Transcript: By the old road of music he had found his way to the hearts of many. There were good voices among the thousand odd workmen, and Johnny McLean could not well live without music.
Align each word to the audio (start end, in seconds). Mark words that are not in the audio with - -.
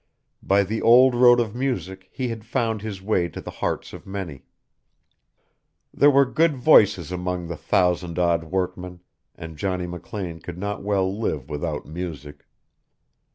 By 0.41 0.63
the 0.63 0.81
old 0.81 1.13
road 1.13 1.39
of 1.39 1.53
music 1.53 2.09
he 2.11 2.29
had 2.29 2.43
found 2.43 2.81
his 2.81 3.03
way 3.03 3.29
to 3.29 3.39
the 3.39 3.51
hearts 3.51 3.93
of 3.93 4.07
many. 4.07 4.45
There 5.93 6.09
were 6.09 6.25
good 6.25 6.55
voices 6.57 7.11
among 7.11 7.45
the 7.45 7.55
thousand 7.55 8.17
odd 8.17 8.45
workmen, 8.45 9.01
and 9.35 9.57
Johnny 9.59 9.85
McLean 9.85 10.39
could 10.39 10.57
not 10.57 10.81
well 10.81 11.15
live 11.19 11.51
without 11.51 11.85
music. 11.85 12.47